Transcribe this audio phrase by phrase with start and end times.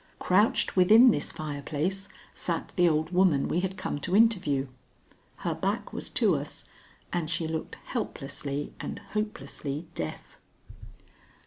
[0.17, 4.65] Crouched within this fireplace sat the old woman we had come to interview.
[5.45, 6.65] Her back was to us,
[7.13, 10.37] and she looked helplessly and hopelessly deaf.